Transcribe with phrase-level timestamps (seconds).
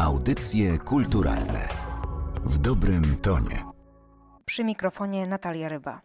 [0.00, 1.68] Audycje kulturalne
[2.44, 3.64] w dobrym tonie.
[4.44, 6.00] Przy mikrofonie Natalia Ryba.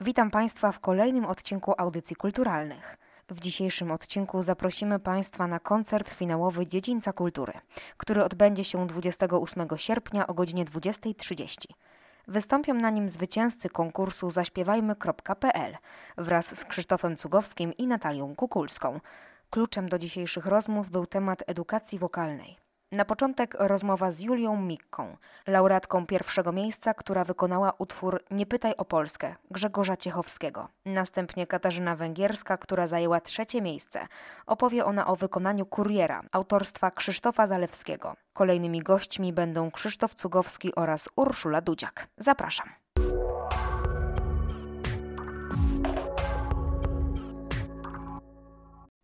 [0.00, 2.96] Witam Państwa w kolejnym odcinku Audycji Kulturalnych.
[3.30, 7.52] W dzisiejszym odcinku zaprosimy Państwa na koncert finałowy Dziedzińca Kultury,
[7.96, 11.56] który odbędzie się 28 sierpnia o godzinie 20.30.
[12.28, 15.76] Wystąpią na nim zwycięzcy konkursu zaśpiewajmy.pl
[16.18, 19.00] wraz z Krzysztofem Cugowskim i Natalią Kukulską.
[19.50, 22.65] Kluczem do dzisiejszych rozmów był temat edukacji wokalnej.
[22.92, 28.84] Na początek rozmowa z Julią Mikką, laureatką pierwszego miejsca, która wykonała utwór Nie pytaj o
[28.84, 30.68] Polskę Grzegorza Ciechowskiego.
[30.84, 34.06] Następnie Katarzyna Węgierska, która zajęła trzecie miejsce.
[34.46, 38.16] Opowie ona o wykonaniu Kuriera autorstwa Krzysztofa Zalewskiego.
[38.32, 42.08] Kolejnymi gośćmi będą Krzysztof Cugowski oraz Urszula Dudziak.
[42.16, 42.85] Zapraszam.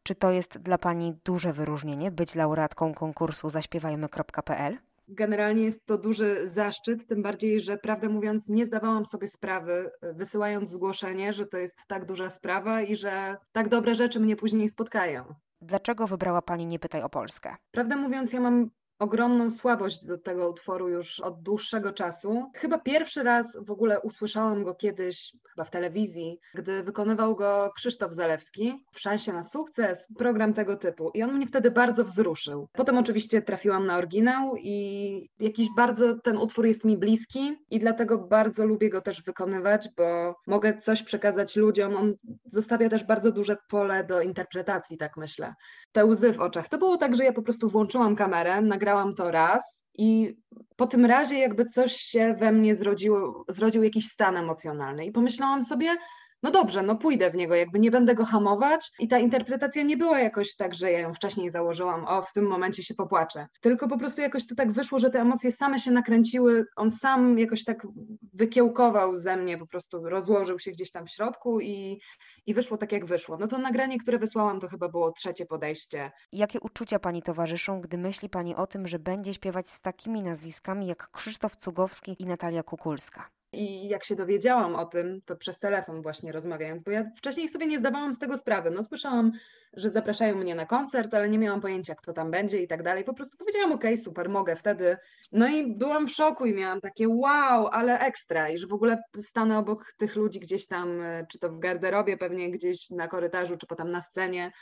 [0.02, 4.78] Czy to jest dla Pani duże wyróżnienie być laureatką konkursu zaśpiewajmy.pl?
[5.09, 10.70] Generalnie jest to duży zaszczyt, tym bardziej, że prawdę mówiąc, nie zdawałam sobie sprawy, wysyłając
[10.70, 15.34] zgłoszenie, że to jest tak duża sprawa i że tak dobre rzeczy mnie później spotkają.
[15.61, 17.56] Dlaczego wybrała Pani Nie pytaj o Polskę?
[17.70, 18.70] Prawdę mówiąc, ja mam
[19.03, 22.50] ogromną słabość do tego utworu już od dłuższego czasu.
[22.55, 28.12] Chyba pierwszy raz w ogóle usłyszałam go kiedyś, chyba w telewizji, gdy wykonywał go Krzysztof
[28.12, 31.11] Zalewski w Szansie na sukces, program tego typu.
[31.14, 32.69] I on mnie wtedy bardzo wzruszył.
[32.72, 38.19] Potem oczywiście trafiłam na oryginał i jakiś bardzo ten utwór jest mi bliski i dlatego
[38.19, 41.97] bardzo lubię go też wykonywać, bo mogę coś przekazać ludziom.
[41.97, 45.55] On zostawia też bardzo duże pole do interpretacji, tak myślę.
[45.92, 46.69] Te łzy w oczach.
[46.69, 50.36] To było tak, że ja po prostu włączyłam kamerę, nagrałam nagrałam to raz i
[50.76, 55.64] po tym razie jakby coś się we mnie zrodziło, zrodził jakiś stan emocjonalny i pomyślałam
[55.64, 55.96] sobie,
[56.42, 58.90] no dobrze, no pójdę w niego, jakby nie będę go hamować.
[58.98, 62.44] I ta interpretacja nie była jakoś tak, że ja ją wcześniej założyłam, o w tym
[62.44, 63.46] momencie się popłaczę.
[63.60, 67.38] Tylko po prostu jakoś to tak wyszło, że te emocje same się nakręciły, on sam
[67.38, 67.86] jakoś tak
[68.32, 72.00] wykiełkował ze mnie, po prostu rozłożył się gdzieś tam w środku i,
[72.47, 73.36] i wyszło tak, jak wyszło.
[73.41, 76.10] No to nagranie, które wysłałam, to chyba było trzecie podejście.
[76.32, 80.86] Jakie uczucia Pani towarzyszą, gdy myśli Pani o tym, że będzie śpiewać z takimi nazwiskami
[80.86, 83.41] jak Krzysztof Cugowski i Natalia Kukulska?
[83.52, 87.66] I jak się dowiedziałam o tym, to przez telefon właśnie rozmawiając, bo ja wcześniej sobie
[87.66, 88.70] nie zdawałam z tego sprawy.
[88.70, 89.32] No słyszałam,
[89.72, 93.04] że zapraszają mnie na koncert, ale nie miałam pojęcia, kto tam będzie i tak dalej.
[93.04, 94.96] Po prostu powiedziałam, okej, okay, super, mogę wtedy.
[95.32, 98.48] No i byłam w szoku i miałam takie wow, ale ekstra.
[98.48, 102.16] I że w ogóle stanę obok tych ludzi gdzieś tam, e, czy to w garderobie,
[102.16, 104.52] pewnie gdzieś na korytarzu, czy potem na scenie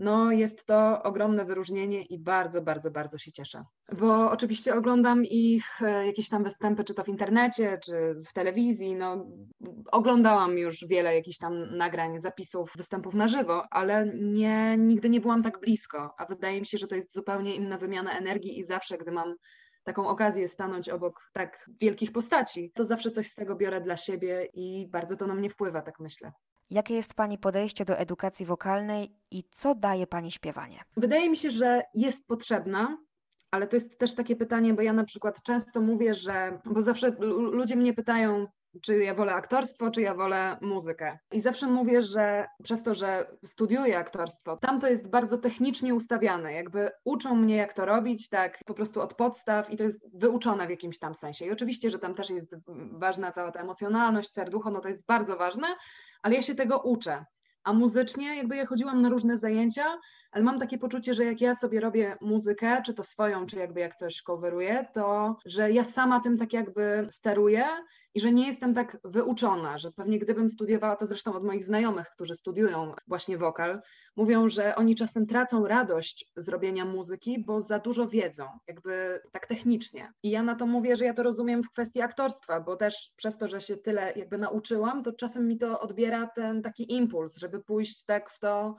[0.00, 3.64] no jest to ogromne wyróżnienie i bardzo, bardzo, bardzo się cieszę.
[3.98, 8.94] Bo oczywiście oglądam ich e, jakieś tam występy, czy to w internecie, czy w telewizji.
[8.94, 9.26] No,
[9.92, 15.42] oglądałam już wiele jakichś tam nagrań, zapisów, występów na żywo, ale nie, nigdy nie byłam
[15.42, 16.14] tak blisko.
[16.18, 19.34] A wydaje mi się, że to jest zupełnie inna wymiana energii i zawsze, gdy mam
[19.84, 24.48] taką okazję stanąć obok tak wielkich postaci, to zawsze coś z tego biorę dla siebie
[24.54, 26.32] i bardzo to na mnie wpływa, tak myślę.
[26.70, 30.80] Jakie jest Pani podejście do edukacji wokalnej i co daje Pani śpiewanie?
[30.96, 32.98] Wydaje mi się, że jest potrzebna,
[33.50, 37.10] ale to jest też takie pytanie, bo ja na przykład często mówię, że, bo zawsze
[37.52, 38.46] ludzie mnie pytają,
[38.82, 41.18] czy ja wolę aktorstwo, czy ja wolę muzykę.
[41.32, 46.52] I zawsze mówię, że przez to, że studiuję aktorstwo, tam to jest bardzo technicznie ustawiane,
[46.52, 50.66] jakby uczą mnie, jak to robić, tak po prostu od podstaw i to jest wyuczone
[50.66, 51.46] w jakimś tam sensie.
[51.46, 52.56] I oczywiście, że tam też jest
[52.92, 55.66] ważna cała ta emocjonalność, serducho, no to jest bardzo ważne,
[56.22, 57.24] ale ja się tego uczę.
[57.64, 59.98] A muzycznie, jakby ja chodziłam na różne zajęcia,
[60.32, 63.80] ale mam takie poczucie, że jak ja sobie robię muzykę, czy to swoją, czy jakby
[63.80, 67.66] jak coś coveruję, to że ja sama tym tak jakby steruję
[68.14, 72.06] i że nie jestem tak wyuczona, że pewnie gdybym studiowała, to zresztą od moich znajomych,
[72.10, 73.80] którzy studiują właśnie wokal,
[74.16, 80.12] mówią, że oni czasem tracą radość zrobienia muzyki, bo za dużo wiedzą, jakby tak technicznie.
[80.22, 83.38] I ja na to mówię, że ja to rozumiem w kwestii aktorstwa, bo też przez
[83.38, 87.62] to, że się tyle jakby nauczyłam, to czasem mi to odbiera ten taki impuls, żeby
[87.62, 88.76] pójść tak w to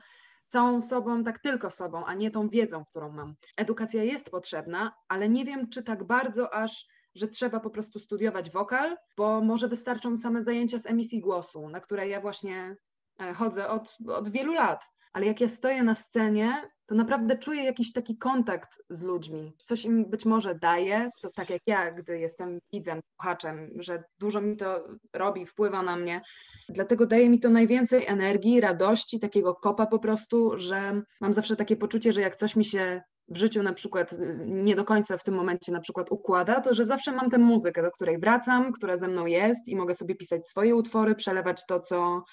[0.47, 3.35] całą sobą, tak tylko sobą, a nie tą wiedzą, którą mam.
[3.57, 6.85] Edukacja jest potrzebna, ale nie wiem, czy tak bardzo aż
[7.15, 11.79] że trzeba po prostu studiować wokal, bo może wystarczą same zajęcia z emisji głosu, na
[11.79, 12.75] które ja właśnie
[13.19, 14.85] e, chodzę od, od wielu lat.
[15.13, 19.53] Ale jak ja stoję na scenie, to naprawdę czuję jakiś taki kontakt z ludźmi.
[19.65, 24.41] Coś im być może daje, to tak jak ja, gdy jestem widzem, słuchaczem, że dużo
[24.41, 26.21] mi to robi, wpływa na mnie.
[26.69, 31.75] Dlatego daje mi to najwięcej energii, radości, takiego kopa po prostu, że mam zawsze takie
[31.75, 35.35] poczucie, że jak coś mi się w życiu na przykład nie do końca w tym
[35.35, 39.07] momencie na przykład układa, to że zawsze mam tę muzykę, do której wracam, która ze
[39.07, 42.23] mną jest i mogę sobie pisać swoje utwory, przelewać to, co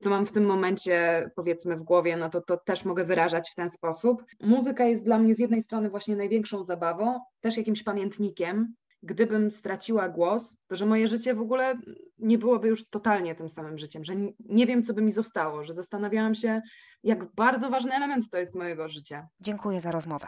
[0.00, 3.54] co mam w tym momencie, powiedzmy, w głowie, no to to też mogę wyrażać w
[3.54, 4.24] ten sposób.
[4.40, 8.74] Muzyka jest dla mnie z jednej strony właśnie największą zabawą, też jakimś pamiętnikiem.
[9.02, 11.78] Gdybym straciła głos, to że moje życie w ogóle
[12.18, 15.74] nie byłoby już totalnie tym samym życiem, że nie wiem, co by mi zostało, że
[15.74, 16.62] zastanawiałam się,
[17.02, 19.28] jak bardzo ważny element to jest mojego życia.
[19.40, 20.26] Dziękuję za rozmowę.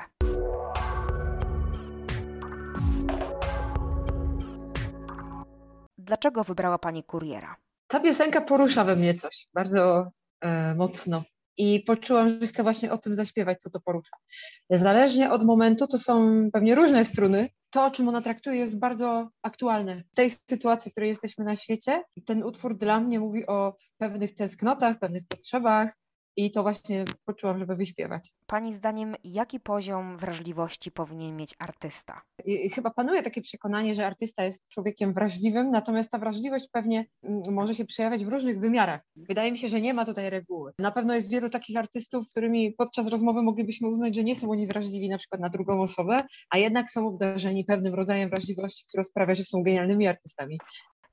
[5.99, 7.57] Dlaczego wybrała Pani kuriera?
[7.87, 11.23] Ta piosenka porusza we mnie coś bardzo e, mocno
[11.61, 14.17] i poczułam, że chcę właśnie o tym zaśpiewać, co to porusza.
[14.71, 17.49] Zależnie od momentu, to są pewnie różne struny.
[17.71, 20.03] To, o czym ona traktuje, jest bardzo aktualne.
[20.13, 24.35] W tej sytuacji, w której jesteśmy na świecie, ten utwór dla mnie mówi o pewnych
[24.35, 25.93] tęsknotach, pewnych potrzebach,
[26.37, 28.33] i to właśnie poczułam, żeby wyśpiewać.
[28.47, 32.23] Pani zdaniem, jaki poziom wrażliwości powinien mieć artysta?
[32.45, 37.55] I chyba panuje takie przekonanie, że artysta jest człowiekiem wrażliwym, natomiast ta wrażliwość pewnie mm,
[37.55, 39.01] może się przejawiać w różnych wymiarach.
[39.17, 40.73] Wydaje mi się, że nie ma tutaj reguły.
[40.79, 44.67] Na pewno jest wielu takich artystów, którymi podczas rozmowy moglibyśmy uznać, że nie są oni
[44.67, 49.35] wrażliwi na przykład na drugą osobę, a jednak są obdarzeni pewnym rodzajem wrażliwości, która sprawia,
[49.35, 50.59] że są genialnymi artystami.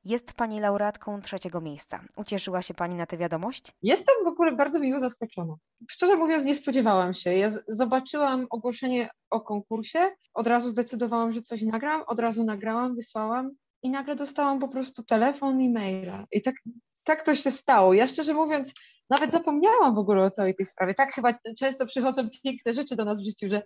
[0.05, 1.99] Jest Pani laureatką trzeciego miejsca.
[2.17, 3.71] Ucieszyła się Pani na tę wiadomość?
[3.81, 5.55] Jestem w ogóle bardzo miło zaskoczona.
[5.89, 7.33] Szczerze mówiąc, nie spodziewałam się.
[7.33, 9.99] Ja zobaczyłam ogłoszenie o konkursie,
[10.33, 13.51] od razu zdecydowałam, że coś nagram, od razu nagrałam, wysłałam
[13.83, 16.25] i nagle dostałam po prostu telefon i maila.
[16.31, 16.55] I tak,
[17.03, 17.93] tak to się stało.
[17.93, 18.73] Ja szczerze mówiąc,
[19.09, 20.93] nawet zapomniałam w ogóle o całej tej sprawie.
[20.93, 23.63] Tak chyba często przychodzą piękne rzeczy do nas w życiu, że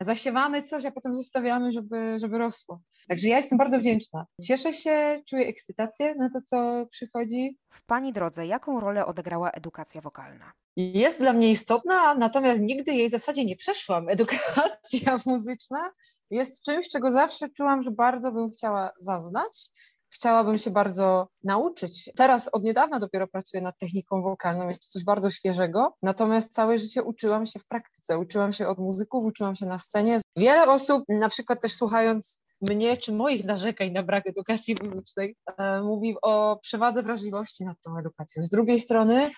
[0.00, 2.80] zasiewamy coś, a potem zostawiamy, żeby, żeby rosło.
[3.08, 4.26] Także ja jestem bardzo wdzięczna.
[4.42, 7.58] Cieszę się, czuję ekscytację na to, co przychodzi.
[7.70, 10.52] W Pani drodze, jaką rolę odegrała edukacja wokalna?
[10.76, 14.08] Jest dla mnie istotna, natomiast nigdy jej w zasadzie nie przeszłam.
[14.18, 15.90] Edukacja muzyczna
[16.30, 19.70] jest czymś, czego zawsze czułam, że bardzo bym chciała zaznać
[20.10, 22.10] chciałabym się bardzo nauczyć.
[22.16, 26.78] Teraz od niedawna dopiero pracuję nad techniką wokalną, jest to coś bardzo świeżego, natomiast całe
[26.78, 30.20] życie uczyłam się w praktyce, uczyłam się od muzyków, uczyłam się na scenie.
[30.36, 35.82] Wiele osób, na przykład też słuchając mnie czy moich narzekań na brak edukacji muzycznej, e,
[35.82, 38.42] mówi o przewadze wrażliwości nad tą edukacją.
[38.42, 39.30] Z drugiej strony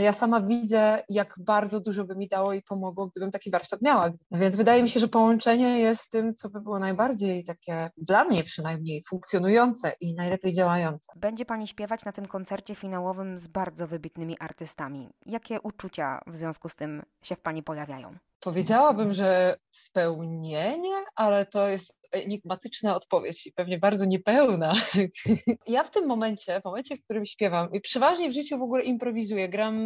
[0.00, 4.10] ja sama widzę, jak bardzo dużo by mi dało i pomogło, gdybym taki warsztat miała.
[4.30, 8.44] Więc wydaje mi się, że połączenie jest tym, co by było najbardziej takie, dla mnie
[8.44, 11.12] przynajmniej, funkcjonujące i najlepiej działające.
[11.16, 15.08] Będzie Pani śpiewać na tym koncercie finałowym z bardzo wybitnymi artystami.
[15.26, 18.14] Jakie uczucia w związku z tym się w Pani pojawiają?
[18.40, 24.74] Powiedziałabym, że spełnienie, ale to jest enigmatyczna odpowiedź i pewnie bardzo niepełna.
[25.66, 28.82] Ja w tym momencie, w momencie, w którym śpiewam i przeważnie w życiu w ogóle
[28.82, 29.76] improwizuję, gram,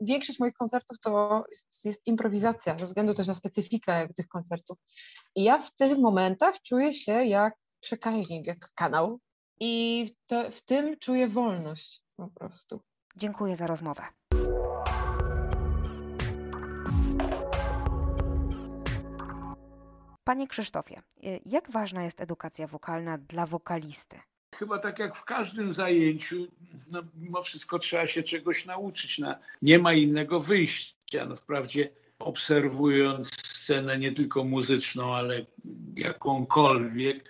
[0.00, 1.44] większość moich koncertów to
[1.84, 4.78] jest, improwizacja, ze względu też na specyfikę tych koncertów.
[5.36, 9.18] I ja w tych momentach czuję się jak przekaźnik, jak kanał
[9.60, 10.06] i
[10.50, 12.80] w tym czuję wolność po prostu.
[13.16, 14.02] Dziękuję za rozmowę.
[20.26, 24.20] Panie Krzysztofie, y, jak ważna jest edukacja wokalna dla wokalisty?
[24.54, 26.46] Chyba tak jak w każdym zajęciu,
[26.90, 29.18] no, mimo wszystko trzeba się czegoś nauczyć.
[29.18, 31.26] No, nie ma innego wyjścia.
[31.26, 35.46] No, wprawdzie obserwując scenę nie tylko muzyczną, ale
[35.96, 37.24] jakąkolwiek,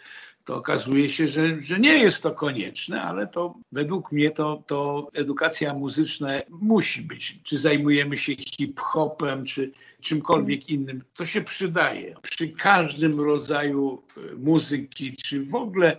[0.46, 5.08] to okazuje się, że, że nie jest to konieczne, ale to według mnie to, to
[5.14, 7.40] edukacja muzyczna musi być.
[7.42, 12.14] Czy zajmujemy się hip-hopem, czy czymkolwiek innym, to się przydaje.
[12.22, 15.96] Przy każdym rodzaju e, muzyki, czy w ogóle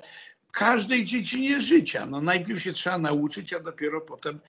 [0.52, 2.06] każdej dziedzinie życia.
[2.06, 4.40] No najpierw się trzeba nauczyć, a dopiero potem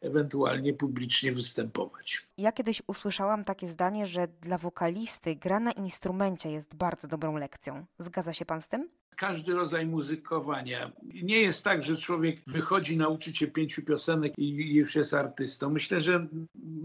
[0.00, 2.26] ewentualnie publicznie występować.
[2.38, 7.86] Ja kiedyś usłyszałam takie zdanie, że dla wokalisty gra na instrumencie jest bardzo dobrą lekcją.
[7.98, 8.88] Zgadza się pan z tym?
[9.18, 10.92] każdy rodzaj muzykowania.
[11.22, 15.70] Nie jest tak, że człowiek wychodzi nauczyć się pięciu piosenek i już jest artystą.
[15.70, 16.26] Myślę, że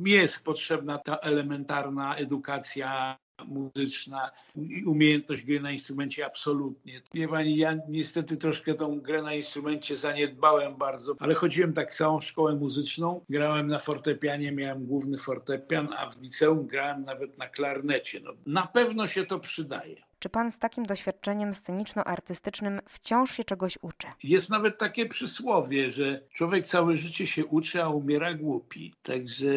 [0.05, 7.01] jest potrzebna ta elementarna edukacja muzyczna i umiejętność gry na instrumencie absolutnie.
[7.13, 12.21] Wie pani, ja niestety troszkę tą grę na instrumencie zaniedbałem bardzo, ale chodziłem tak całą
[12.21, 18.19] szkołę muzyczną, grałem na fortepianie, miałem główny fortepian, a w liceum grałem nawet na klarnecie.
[18.19, 19.95] No, na pewno się to przydaje.
[20.23, 24.07] Czy pan z takim doświadczeniem sceniczno-artystycznym wciąż się czegoś uczy?
[24.23, 28.93] Jest nawet takie przysłowie, że człowiek całe życie się uczy, a umiera głupi.
[29.01, 29.47] Także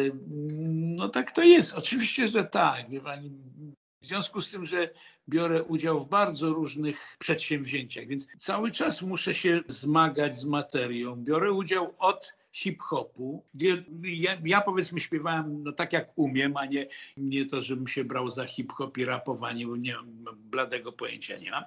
[0.69, 1.73] no tak to jest.
[1.73, 2.89] Oczywiście, że tak.
[2.89, 3.31] Wie pani,
[4.01, 4.89] w związku z tym, że
[5.29, 11.15] biorę udział w bardzo różnych przedsięwzięciach, więc cały czas muszę się zmagać z materią.
[11.15, 16.87] Biorę udział od hip-hopu, gdzie ja, ja, powiedzmy śpiewałem no tak jak umiem, a nie,
[17.17, 19.95] nie to, żebym się brał za hip-hop i rapowanie, bo nie
[20.35, 21.63] bladego pojęcia nie mam.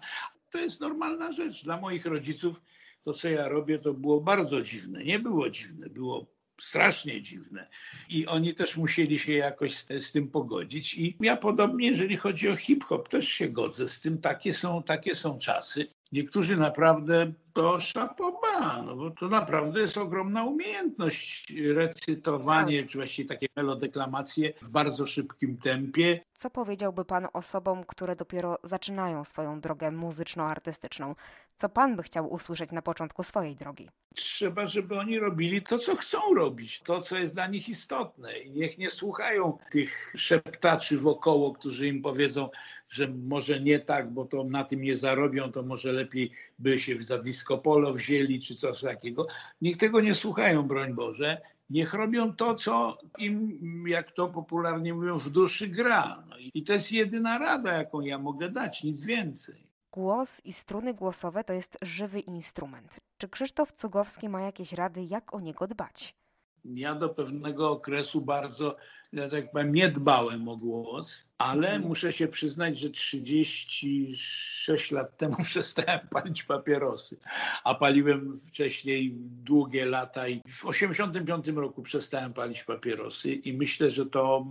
[0.50, 1.64] To jest normalna rzecz.
[1.64, 2.62] Dla moich rodziców
[3.04, 5.04] to, co ja robię, to było bardzo dziwne.
[5.04, 6.26] Nie było dziwne, było
[6.60, 7.68] strasznie dziwne.
[8.08, 10.94] I oni też musieli się jakoś z, z, tym pogodzić.
[10.94, 14.18] I ja podobnie, jeżeli chodzi o hip-hop, też się godzę z tym.
[14.18, 15.86] Takie są, takie są czasy.
[16.12, 23.46] Niektórzy naprawdę to szapoba, no bo to naprawdę jest ogromna umiejętność recytowanie, czy właściwie takie
[23.56, 26.20] melodeklamacje w bardzo szybkim tempie.
[26.36, 31.14] Co powiedziałby Pan osobom, które dopiero zaczynają swoją drogę muzyczno-artystyczną?
[31.56, 33.88] Co Pan by chciał usłyszeć na początku swojej drogi?
[34.14, 38.38] Trzeba, żeby oni robili to, co chcą robić, to, co jest dla nich istotne.
[38.38, 42.48] I niech nie słuchają tych szeptaczy wokoło, którzy im powiedzą,
[42.88, 46.96] że może nie tak, bo to na tym nie zarobią, to może lepiej by się
[47.00, 49.26] za disco polo wzięli, czy coś takiego.
[49.60, 51.40] Niech tego nie słuchają, broń Boże.
[51.70, 56.24] Niech robią to, co im, jak to popularnie mówią, w duszy gra.
[56.28, 59.70] No i to jest jedyna rada, jaką ja mogę dać, nic więcej.
[59.92, 63.00] Głos i struny głosowe to jest żywy instrument.
[63.18, 66.19] Czy Krzysztof Cugowski ma jakieś rady, jak o niego dbać?
[66.64, 68.76] Ja do pewnego okresu bardzo,
[69.12, 71.88] ja tak powiem, nie dbałem o głos, ale mhm.
[71.88, 77.16] muszę się przyznać, że 36 lat temu przestałem palić papierosy,
[77.64, 84.06] a paliłem wcześniej długie lata i w 85 roku przestałem palić papierosy i myślę, że
[84.06, 84.46] to,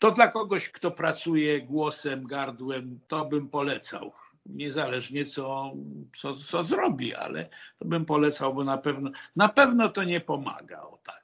[0.00, 4.12] to dla kogoś, kto pracuje głosem, gardłem, to bym polecał
[4.46, 5.72] niezależnie co,
[6.16, 10.82] co, co zrobi, ale to bym polecał, bo na pewno, na pewno to nie pomaga.
[10.82, 11.19] O tak.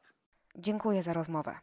[0.58, 1.54] Dziękuję za rozmowę.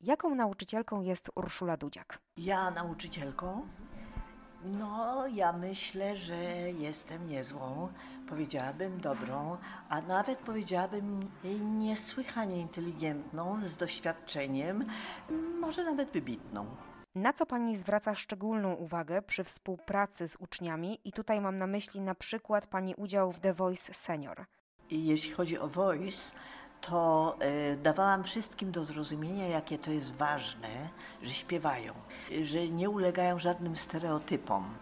[0.00, 2.18] Jaką nauczycielką jest Urszula Dudziak?
[2.36, 3.66] Ja nauczycielką?
[4.64, 6.36] No, ja myślę, że
[6.72, 7.88] jestem niezłą,
[8.28, 9.56] powiedziałabym dobrą,
[9.88, 11.30] a nawet powiedziałabym
[11.78, 14.84] niesłychanie inteligentną, z doświadczeniem,
[15.60, 16.66] może nawet wybitną.
[17.14, 21.00] Na co pani zwraca szczególną uwagę przy współpracy z uczniami?
[21.04, 24.44] I tutaj mam na myśli na przykład pani udział w The Voice Senior.
[24.90, 26.32] Jeśli chodzi o Voice,
[26.80, 27.36] to
[27.72, 30.88] y, dawałam wszystkim do zrozumienia, jakie to jest ważne,
[31.22, 31.94] że śpiewają,
[32.42, 34.74] że nie ulegają żadnym stereotypom,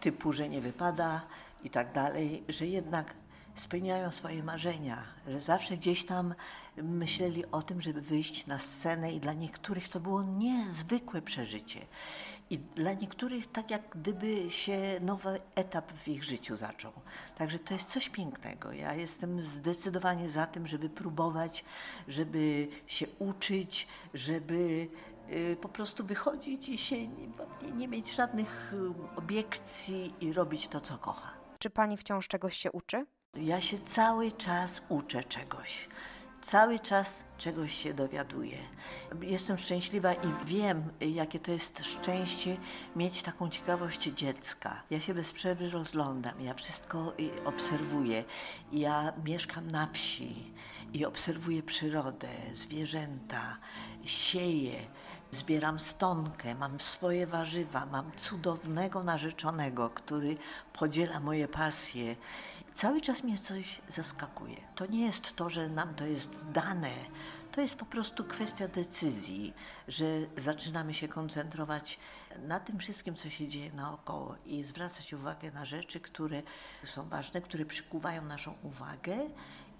[0.00, 1.20] typu, że nie wypada
[1.64, 3.14] i tak dalej, że jednak
[3.54, 6.34] spełniają swoje marzenia, że zawsze gdzieś tam
[6.76, 11.86] myśleli o tym, żeby wyjść na scenę i dla niektórych to było niezwykłe przeżycie.
[12.50, 16.92] I dla niektórych tak jak gdyby się nowy etap w ich życiu zaczął.
[17.34, 18.72] Także to jest coś pięknego.
[18.72, 21.64] Ja jestem zdecydowanie za tym, żeby próbować,
[22.08, 24.88] żeby się uczyć, żeby
[25.30, 27.28] y, po prostu wychodzić i się nie,
[27.76, 31.30] nie mieć żadnych y, obiekcji i robić to, co kocha.
[31.58, 33.06] Czy pani wciąż czegoś się uczy?
[33.34, 35.88] Ja się cały czas uczę czegoś.
[36.46, 38.58] Cały czas czegoś się dowiaduję.
[39.22, 42.56] Jestem szczęśliwa i wiem, jakie to jest szczęście
[42.96, 44.82] mieć taką ciekawość dziecka.
[44.90, 47.12] Ja się bez przerwy rozglądam, ja wszystko
[47.44, 48.24] obserwuję.
[48.72, 50.52] Ja mieszkam na wsi
[50.92, 53.56] i obserwuję przyrodę, zwierzęta,
[54.04, 54.86] sieję
[55.30, 60.36] zbieram stonkę, mam swoje warzywa, mam cudownego narzeczonego, który
[60.72, 62.16] podziela moje pasje
[62.74, 64.56] cały czas mnie coś zaskakuje.
[64.74, 66.92] To nie jest to, że nam to jest dane,
[67.52, 69.54] to jest po prostu kwestia decyzji,
[69.88, 70.04] że
[70.36, 71.98] zaczynamy się koncentrować
[72.38, 76.42] na tym wszystkim, co się dzieje naokoło i zwracać uwagę na rzeczy, które
[76.84, 79.30] są ważne, które przykuwają naszą uwagę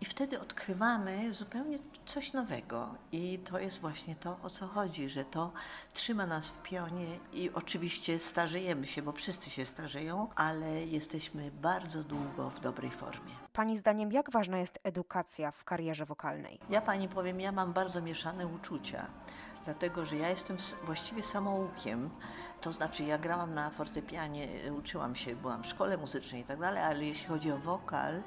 [0.04, 2.94] i wtedy odkrywamy zupełnie coś nowego.
[3.12, 5.52] I to jest właśnie to, o co chodzi, że to
[5.92, 12.02] trzyma nas w pionie i oczywiście starzejemy się, bo wszyscy się starzeją, ale jesteśmy bardzo
[12.02, 13.34] długo w dobrej formie.
[13.52, 16.60] Pani zdaniem, jak ważna jest edukacja w karierze wokalnej?
[16.70, 19.06] Ja pani powiem, ja mam bardzo mieszane uczucia,
[19.64, 20.56] dlatego że ja jestem
[20.86, 22.10] właściwie samoukiem.
[22.60, 26.82] To znaczy, ja grałam na fortepianie, uczyłam się, byłam w szkole muzycznej i tak dalej,
[26.82, 28.22] ale jeśli chodzi o wokal,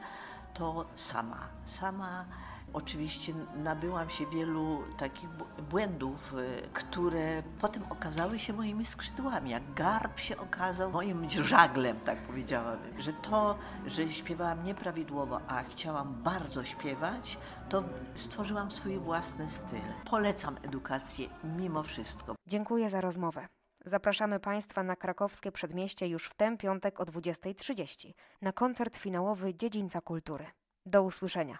[0.57, 1.47] to sama.
[1.65, 2.25] Sama
[2.73, 5.29] oczywiście nabyłam się wielu takich
[5.69, 12.17] błędów, y, które potem okazały się moimi skrzydłami, jak garb się okazał moim żaglem, tak
[12.17, 13.01] powiedziałabym.
[13.01, 17.37] Że to, że śpiewałam nieprawidłowo, a chciałam bardzo śpiewać,
[17.69, 17.83] to
[18.15, 19.79] stworzyłam swój własny styl.
[20.09, 22.35] Polecam edukację mimo wszystko.
[22.47, 23.47] Dziękuję za rozmowę.
[23.87, 30.01] Zapraszamy Państwa na krakowskie przedmieście już w ten piątek o 20.30 na koncert finałowy Dziedzińca
[30.01, 30.45] Kultury.
[30.85, 31.57] Do usłyszenia.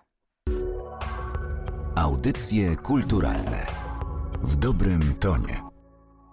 [1.96, 3.66] Audycje kulturalne
[4.44, 5.67] w dobrym tonie.